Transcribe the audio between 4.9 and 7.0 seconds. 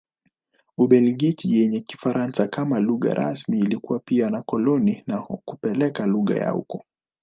na kupeleka lugha huko.